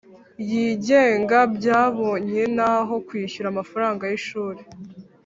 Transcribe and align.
yigenga 0.49 1.37
byabonye 1.55 2.41
naho 2.57 2.93
kwishyura 3.07 3.47
amafaranga 3.49 4.03
y 4.11 4.15
ishuri 4.19 4.61